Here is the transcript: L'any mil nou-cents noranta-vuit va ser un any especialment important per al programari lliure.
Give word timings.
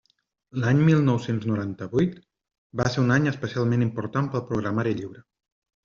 L'any 0.61 0.79
mil 0.87 1.03
nou-cents 1.09 1.45
noranta-vuit 1.51 2.17
va 2.83 2.89
ser 2.95 3.03
un 3.05 3.17
any 3.19 3.31
especialment 3.35 3.89
important 3.91 4.33
per 4.35 4.43
al 4.45 4.49
programari 4.53 5.01
lliure. 5.03 5.29